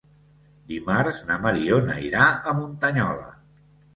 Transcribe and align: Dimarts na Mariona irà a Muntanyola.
Dimarts 0.71 1.19
na 1.27 1.37
Mariona 1.43 1.99
irà 2.07 2.25
a 2.53 2.57
Muntanyola. 2.61 3.31